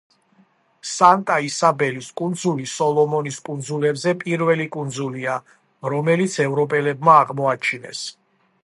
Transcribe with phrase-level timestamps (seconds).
[0.91, 5.37] სანტა-ისაბელის კუნძული სოლომონის კუნძულებზე პირველი კუნძულია,
[5.97, 8.05] რომელიც ევროპელებმა აღმოაჩინეს.